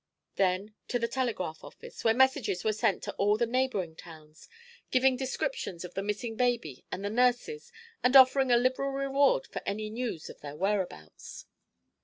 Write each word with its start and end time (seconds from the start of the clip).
Then 0.33 0.73
to 0.87 0.97
the 0.97 1.07
telegraph 1.07 1.63
office, 1.63 2.03
where 2.03 2.15
messages 2.15 2.63
were 2.63 2.73
sent 2.73 3.03
to 3.03 3.13
all 3.17 3.37
the 3.37 3.45
neighboring 3.45 3.95
towns, 3.95 4.49
giving 4.89 5.15
descriptions 5.15 5.85
of 5.85 5.93
the 5.93 6.01
missing 6.01 6.35
baby 6.35 6.83
and 6.91 7.05
the 7.05 7.09
nurses 7.11 7.71
and 8.03 8.15
offering 8.15 8.49
a 8.51 8.57
liberal 8.57 8.89
reward 8.89 9.45
for 9.45 9.61
any 9.63 9.91
news 9.91 10.27
of 10.27 10.41
their 10.41 10.55
whereabouts. 10.55 11.45